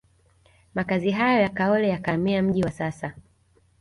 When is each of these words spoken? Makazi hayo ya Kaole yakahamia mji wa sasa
Makazi 0.75 1.11
hayo 1.11 1.41
ya 1.41 1.49
Kaole 1.49 1.89
yakahamia 1.89 2.41
mji 2.43 2.63
wa 2.63 2.71
sasa 2.71 3.13